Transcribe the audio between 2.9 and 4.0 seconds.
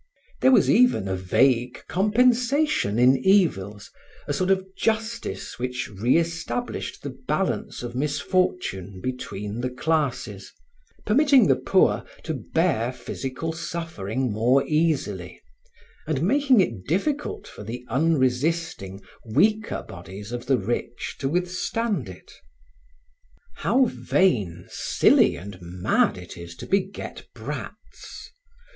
in evils,